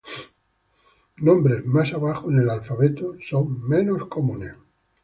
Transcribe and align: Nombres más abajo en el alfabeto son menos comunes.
Nombres 1.17 1.63
más 1.63 1.93
abajo 1.93 2.31
en 2.31 2.39
el 2.39 2.49
alfabeto 2.49 3.17
son 3.21 3.67
menos 3.69 4.07
comunes. 4.07 4.53